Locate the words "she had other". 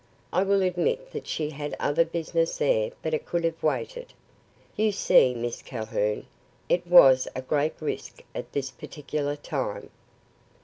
1.27-2.03